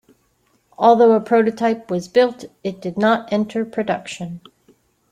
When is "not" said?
2.97-3.31